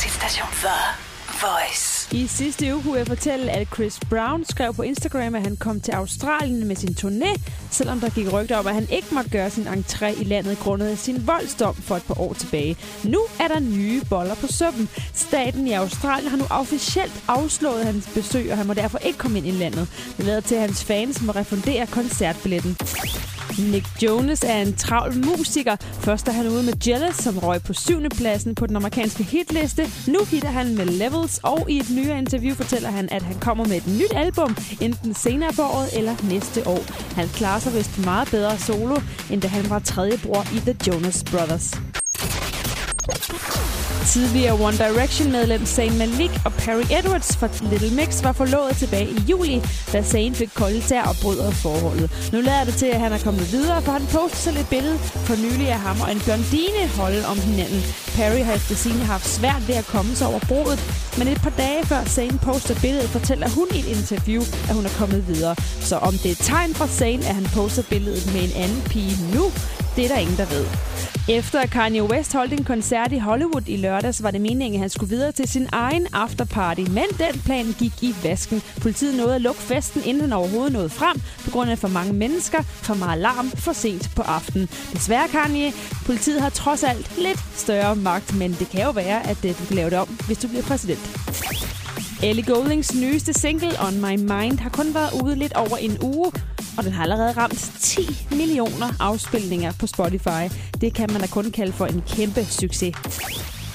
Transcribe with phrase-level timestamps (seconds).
[0.00, 2.16] Danmarks The Voice.
[2.16, 5.80] I sidste uge kunne jeg fortælle, at Chris Brown skrev på Instagram, at han kom
[5.80, 7.40] til Australien med sin turné,
[7.70, 10.98] selvom der gik rygter om, at han ikke måtte gøre sin entré i landet grundet
[10.98, 12.76] sin voldsdom for et par år tilbage.
[13.04, 14.88] Nu er der nye boller på suppen.
[15.14, 19.38] Staten i Australien har nu officielt afslået hans besøg, og han må derfor ikke komme
[19.38, 19.88] ind i landet.
[20.16, 22.76] Det lader til, at hans fans må refundere koncertbilletten.
[23.58, 25.76] Nick Jonas er en travl musiker.
[26.00, 29.90] Først er han ude med Jealous, som røg på syvende pladsen på den amerikanske hitliste.
[30.08, 33.64] Nu hitter han med Levels, og i et nyere interview fortæller han, at han kommer
[33.64, 36.82] med et nyt album, enten senere på året eller næste år.
[37.14, 38.96] Han klarer sig vist meget bedre solo,
[39.30, 41.89] end da han var tredje bror i The Jonas Brothers.
[44.06, 49.20] Tidligere One Direction-medlem Zayn Malik og Perry Edwards fra Little Mix var forlovet tilbage i
[49.30, 52.10] juli, da Zayn fik koldtær og brød forholdet.
[52.32, 54.98] Nu lader det til, at han er kommet videre, for han postede sig lidt billede
[54.98, 57.82] for nylig af ham og en blondine holde om hinanden.
[58.16, 60.78] Perry har efter sine haft svært ved at komme sig over brodet,
[61.18, 64.84] men et par dage før Zayn poster billedet, fortæller hun i et interview, at hun
[64.84, 65.56] er kommet videre.
[65.80, 68.82] Så om det er et tegn fra Zayn, at han poster billedet med en anden
[68.82, 69.44] pige nu,
[69.96, 70.66] det er der ingen, der ved.
[71.30, 74.90] Efter Kanye West holdt en koncert i Hollywood i lørdags, var det meningen, at han
[74.90, 76.80] skulle videre til sin egen afterparty.
[76.80, 78.62] Men den plan gik i vasken.
[78.80, 82.12] Politiet nåede at lukke festen, inden han overhovedet nåede frem, på grund af for mange
[82.12, 84.66] mennesker, for meget larm, for sent på aftenen.
[84.92, 85.72] Desværre, Kanye,
[86.06, 89.64] politiet har trods alt lidt større magt, men det kan jo være, at øh, du
[89.66, 91.20] kan lave det om, hvis du bliver præsident.
[92.22, 96.32] Ellie Goldings nyeste single, On My Mind, har kun været ude lidt over en uge,
[96.80, 98.00] og den har allerede ramt 10
[98.30, 100.54] millioner afspilninger på Spotify.
[100.80, 102.96] Det kan man da kun kalde for en kæmpe succes.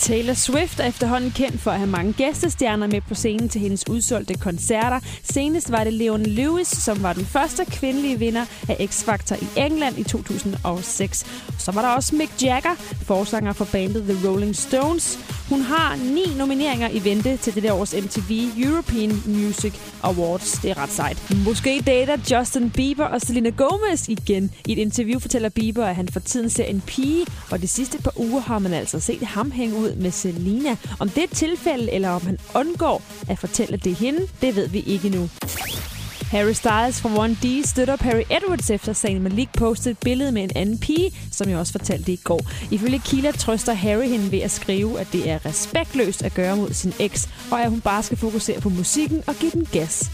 [0.00, 3.88] Taylor Swift er efterhånden kendt for at have mange gæstestjerner med på scenen til hendes
[3.88, 5.00] udsolgte koncerter.
[5.22, 9.98] Senest var det Leon Lewis, som var den første kvindelige vinder af X-Factor i England
[9.98, 11.26] i 2006.
[11.58, 15.18] Så var der også Mick Jagger, forsanger for bandet The Rolling Stones.
[15.52, 18.30] Hun har ni nomineringer i vente til det der års MTV
[18.64, 20.52] European Music Awards.
[20.52, 21.34] Det er ret sejt.
[21.44, 24.50] Måske dater Justin Bieber og Selena Gomez igen.
[24.66, 27.98] I et interview fortæller Bieber, at han for tiden ser en pige, og de sidste
[28.02, 30.76] par uger har man altså set ham hænge ud med Selena.
[31.00, 34.80] Om det er tilfælde, eller om han undgår at fortælle det hende, det ved vi
[34.80, 35.28] ikke nu.
[36.32, 40.50] Harry Styles fra 1D støtter Perry Edwards efter Zayn Malik postede et billede med en
[40.56, 42.40] anden pige, som jeg også fortalte i går.
[42.70, 46.72] Ifølge Kila trøster Harry hende ved at skrive, at det er respektløst at gøre mod
[46.72, 50.10] sin eks, og at hun bare skal fokusere på musikken og give den gas.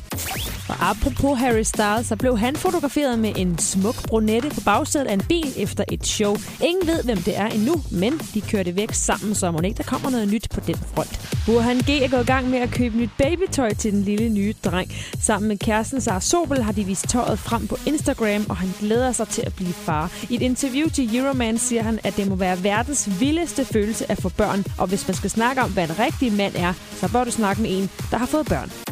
[0.68, 5.12] Og apropos Harry Styles, så blev han fotograferet med en smuk brunette på bagsædet af
[5.12, 6.36] en bil efter et show.
[6.62, 9.82] Ingen ved, hvem det er endnu, men de kørte væk sammen, så må ikke der
[9.82, 11.20] kommer noget nyt på den front.
[11.46, 14.54] Burhan G er gået i gang med at købe nyt babytøj til den lille nye
[14.64, 14.92] dreng.
[15.20, 19.12] Sammen med kæresten Sara Sobel har de vist tøjet frem på Instagram, og han glæder
[19.12, 20.12] sig til at blive far.
[20.30, 24.22] I et interview til Euroman siger han, at det må være verdens vildeste følelse at
[24.22, 27.24] få børn, og hvis man skal snakke om, hvad en rigtig mand er, så bør
[27.24, 28.87] du snakke med en, der har fået børn.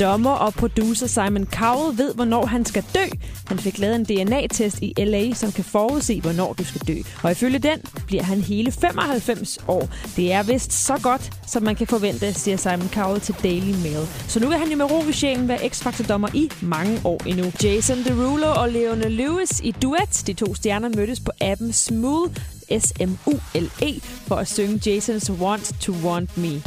[0.00, 3.04] Dommer og producer Simon Cowell ved, hvornår han skal dø.
[3.46, 6.94] Han fik lavet en DNA-test i LA, som kan forudse, hvornår du skal dø.
[7.22, 9.88] Og ifølge den bliver han hele 95 år.
[10.16, 14.06] Det er vist så godt, som man kan forvente, siger Simon Cowell til Daily Mail.
[14.28, 17.52] Så nu kan han jo med ro i sjælen være X-Factor-dommer i mange år endnu.
[17.62, 20.22] Jason Derulo og Leona Lewis i duet.
[20.26, 22.32] De to stjerner mødtes på appen Smooth,
[22.78, 26.62] S-M-U-L-E, for at synge Jasons Want to Want Me.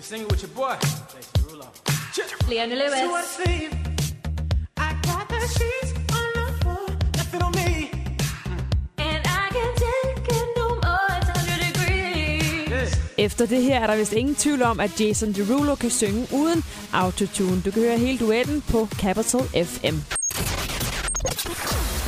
[0.00, 1.05] Sing with your boy.
[2.48, 2.92] Leona Lewis.
[4.76, 7.90] I got the sheets on the floor, nothing on me.
[8.98, 11.10] And I can take it no more.
[11.18, 12.98] It's 100 degrees.
[13.18, 16.64] Efter det her er der vist ingen tvivl om, at Jason Derulo kan synge uden
[16.92, 17.62] autotune.
[17.64, 20.15] Du kan høre hele duetten på Capital FM.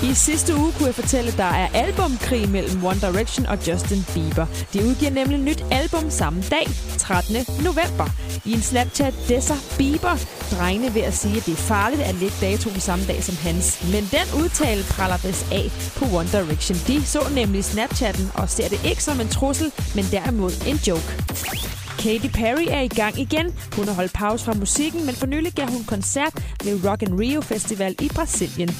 [0.03, 4.04] I sidste uge kunne jeg fortælle, at der er albumkrig mellem One Direction og Justin
[4.14, 4.47] Bieber.
[4.72, 6.66] De udgiver nemlig nyt album samme dag,
[6.98, 7.36] 13.
[7.64, 8.06] november.
[8.44, 10.16] I en Snapchat desser Bieber
[10.53, 13.82] drengene ved at sige, at det er farligt at lægge datoen samme dag som hans.
[13.92, 16.78] Men den udtale praller des af på One Direction.
[16.87, 21.68] De så nemlig Snapchatten og ser det ikke som en trussel, men derimod en joke.
[21.99, 23.47] Katy Perry er i gang igen.
[23.77, 26.35] Hun har holdt pause fra musikken, men for nylig gav hun koncert
[26.65, 28.71] ved Rock and Rio Festival i Brasilien.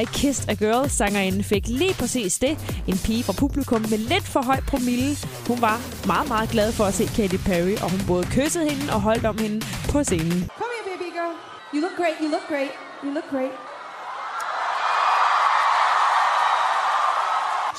[0.00, 2.82] I Kissed a Girl sangerinden fik lige præcis det.
[2.88, 5.16] En pige fra publikum med lidt for høj promille.
[5.48, 5.76] Hun var
[6.06, 9.24] meget, meget glad for at se Katy Perry, og hun både kyssede hende og holdt
[9.26, 10.40] om hende på scenen.
[10.60, 11.34] Come here, baby girl.
[11.74, 12.16] You look great.
[12.22, 12.72] You look great.
[13.04, 13.54] You look great.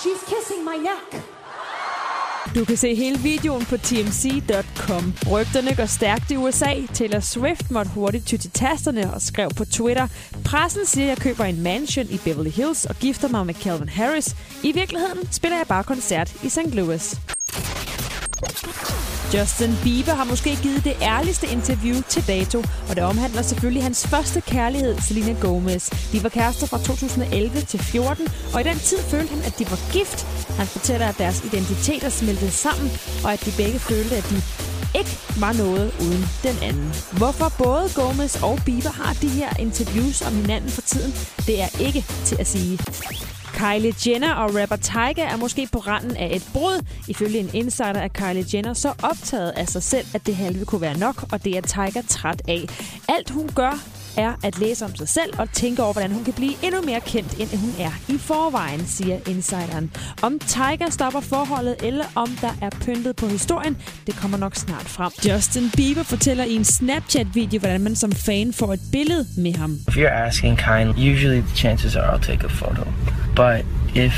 [0.01, 1.36] She's kissing my neck.
[2.55, 5.13] Du kan se hele videoen på tmc.com.
[5.31, 6.73] Rygterne går stærkt i USA.
[6.93, 10.07] Taylor Swift måtte hurtigt ty til tasterne og skrev på Twitter.
[10.45, 13.89] Pressen siger, at jeg køber en mansion i Beverly Hills og gifter mig med Calvin
[13.89, 14.35] Harris.
[14.63, 16.73] I virkeligheden spiller jeg bare koncert i St.
[16.73, 17.36] Louis.
[19.33, 22.59] Justin Bieber har måske givet det ærligste interview til dato,
[22.89, 26.11] og det omhandler selvfølgelig hans første kærlighed, Selena Gomez.
[26.11, 29.71] De var kærester fra 2011 til 14, og i den tid følte han, at de
[29.71, 30.25] var gift.
[30.57, 32.91] Han fortæller, at deres identiteter smeltede sammen,
[33.23, 34.41] og at de begge følte, at de
[34.99, 36.93] ikke var noget uden den anden.
[37.17, 41.11] Hvorfor både Gomez og Bieber har de her interviews om hinanden for tiden,
[41.47, 42.79] det er ikke til at sige.
[43.57, 46.85] Kylie Jenner og rapper Tyga er måske på randen af et brud.
[47.07, 50.81] Ifølge en insider er Kylie Jenner så optaget af sig selv, at det halve kunne
[50.81, 52.65] være nok, og det er Tyga træt af.
[53.09, 53.83] Alt hun gør,
[54.17, 56.99] er at læse om sig selv og tænke over, hvordan hun kan blive endnu mere
[56.99, 59.91] kendt, end hun er i forvejen, siger insideren.
[60.21, 63.77] Om Tiger stopper forholdet, eller om der er pyntet på historien,
[64.07, 65.11] det kommer nok snart frem.
[65.27, 69.79] Justin Bieber fortæller i en Snapchat-video, hvordan man som fan får et billede med ham.
[69.87, 72.83] If you're asking kind, usually the chances are I'll take a photo.
[73.37, 74.13] But if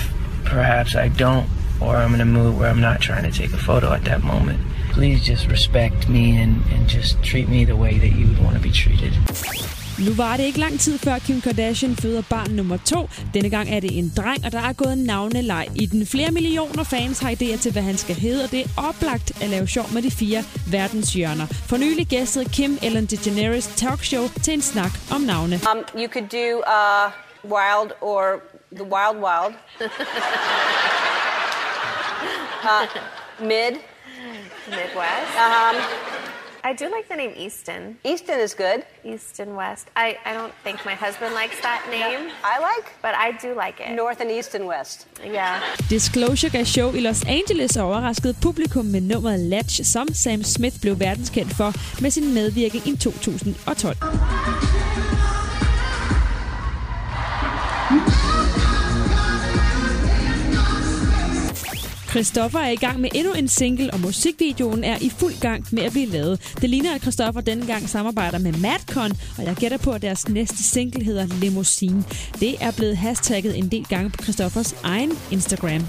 [0.45, 1.45] perhaps I don't,
[1.81, 4.23] or I'm in a mood where I'm not trying to take a photo at that
[4.23, 4.59] moment,
[4.93, 8.55] please just respect me and, and just treat me the way that you would want
[8.55, 9.13] to be treated.
[9.99, 13.09] Nu var det ikke lang tid før Kim Kardashian føder barn nummer to.
[13.33, 16.05] Denne gang er det en dreng, og der er gået en navneleg i den.
[16.05, 19.49] Flere millioner fans har idéer til, hvad han skal hedde, og det er oplagt at
[19.49, 21.45] lave sjov med de fire verdenshjørner.
[21.45, 25.55] For nylig gæstede Kim Ellen DeGeneres talkshow til en snak om navne.
[25.55, 27.11] Um, you could do uh,
[27.43, 29.53] Wild or the Wild Wild.
[32.63, 32.87] uh,
[33.41, 33.79] mid.
[34.69, 35.37] Midwest.
[35.37, 35.75] Um,
[36.63, 37.97] I do like the name Easton.
[38.03, 38.83] Easton is good.
[39.03, 39.87] Easton West.
[39.95, 43.79] I, I don't think my husband likes that name, I like but I do like
[43.79, 43.95] it.
[43.95, 45.07] North and East and West.
[45.23, 45.61] Yeah.
[45.89, 50.81] Disclosure gav show i Los Angeles og overraskede publikum med nummeret Latch, som Sam Smith
[50.81, 53.97] blev verdenskendt for med sin medvirkning i 2012.
[62.19, 65.83] Christoffer er i gang med endnu en single, og musikvideoen er i fuld gang med
[65.83, 66.53] at blive lavet.
[66.61, 70.29] Det ligner, at Christoffer denne gang samarbejder med Madcon, og jeg gætter på, at deres
[70.29, 72.03] næste single hedder Limousine.
[72.39, 75.81] Det er blevet hashtagget en del gange på Christoffers egen Instagram.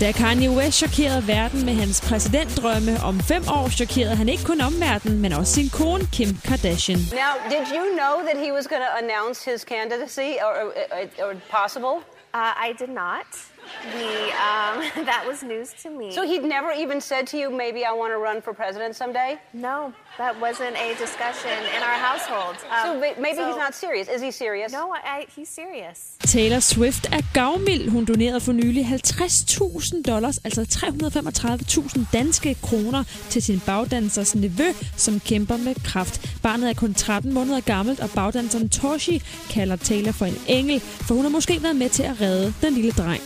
[0.00, 4.60] Da Kanye West chokerede verden med hans præsidentdrømme om fem år, chokerede han ikke kun
[4.60, 6.98] omverdenen, men også sin kone Kim Kardashian.
[6.98, 10.52] Now, did you know that he was going to announce his candidacy or,
[10.96, 11.96] or, or possible?
[12.34, 13.51] Uh, I did not.
[13.82, 14.12] The
[14.48, 16.12] um, that was news to me.
[16.12, 19.30] So he'd never even said to you, maybe I want to run for president someday?
[19.52, 22.56] no, that wasn't a discussion in our household.
[22.70, 24.06] Um, So ma- maybe so- he's not serious.
[24.14, 24.72] Is he serious?
[24.72, 24.84] No,
[25.16, 25.98] I, he's serious.
[26.34, 27.90] Taylor Swift er gavmild.
[27.90, 35.20] Hun donerede for nylig 50.000 dollars, altså 335.000 danske kroner, til sin bagdansers nevø, som
[35.20, 36.20] kæmper med kraft.
[36.42, 41.14] Barnet er kun 13 måneder gammelt, og bagdanseren Toshi kalder Taylor for en engel, for
[41.14, 43.22] hun har måske været med til at redde den lille dreng.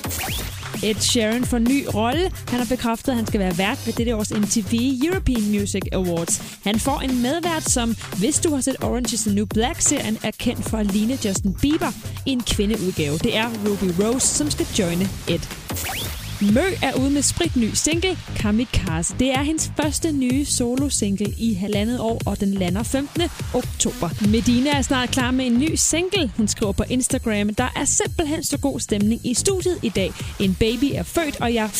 [0.82, 2.30] Ed Sheeran får ny rolle.
[2.48, 4.72] Han har bekræftet, at han skal være vært ved dette års MTV
[5.04, 6.42] European Music Awards.
[6.64, 10.30] Han får en medvært, som, hvis du har set Orange is the New Black-serien, er
[10.38, 11.92] kendt for at ligne Justin Bieber
[12.26, 13.18] i en kvindeudgave.
[13.18, 16.15] Det er Ruby Rose, som skal joine Ed.
[16.40, 19.14] Mø er ude med spritny single, Kamikaze.
[19.18, 23.22] Det er hendes første nye solo-single i halvandet år, og den lander 15.
[23.54, 24.28] oktober.
[24.28, 26.32] Medina er snart klar med en ny single.
[26.36, 30.12] Hun skriver på Instagram, der er simpelthen så god stemning i studiet i dag.
[30.40, 31.70] En baby er født, og jeg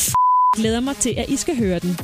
[0.55, 1.97] glæder mig til, at I skal høre den.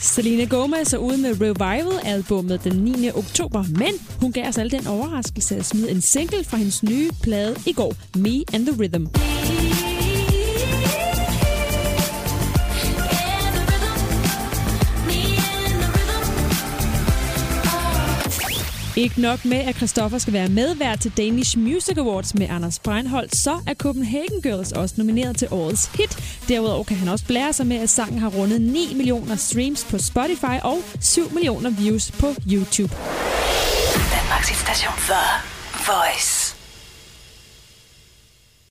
[0.00, 3.10] Selena Gomez er ude med Revival-albummet den 9.
[3.10, 7.10] oktober, men hun gav os alle den overraskelse at smide en single fra hendes nye
[7.22, 9.06] plade i går, Me and the Rhythm.
[18.96, 23.36] Ikke nok med, at Christoffer skal være medvært til Danish Music Awards med Anders Breinholt,
[23.36, 26.40] så er Copenhagen Girls også nomineret til årets hit.
[26.48, 29.98] Derudover kan han også blære sig med, at sangen har rundet 9 millioner streams på
[29.98, 32.94] Spotify og 7 millioner views på YouTube.
[34.12, 35.24] Danmarks station The
[35.86, 36.35] Voice.